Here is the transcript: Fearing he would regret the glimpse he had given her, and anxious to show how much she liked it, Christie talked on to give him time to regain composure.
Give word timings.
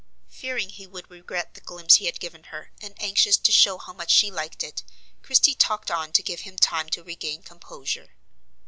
Fearing 0.29 0.69
he 0.69 0.87
would 0.87 1.11
regret 1.11 1.53
the 1.53 1.61
glimpse 1.61 1.97
he 1.97 2.07
had 2.07 2.19
given 2.19 2.45
her, 2.45 2.71
and 2.81 2.95
anxious 2.99 3.37
to 3.37 3.51
show 3.51 3.77
how 3.77 3.93
much 3.93 4.09
she 4.09 4.31
liked 4.31 4.63
it, 4.63 4.81
Christie 5.21 5.53
talked 5.53 5.91
on 5.91 6.11
to 6.13 6.23
give 6.23 6.39
him 6.39 6.55
time 6.57 6.89
to 6.89 7.03
regain 7.03 7.43
composure. 7.43 8.15